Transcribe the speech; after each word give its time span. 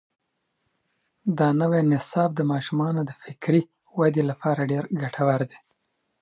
دا 1.37 1.47
نوی 1.61 1.81
نصاب 1.91 2.29
د 2.35 2.41
ماشومانو 2.51 3.01
د 3.05 3.11
فکري 3.23 3.61
ودې 3.99 4.23
لپاره 4.29 4.69
ډېر 4.71 4.83
ګټور 5.01 5.41
دی. 5.49 5.59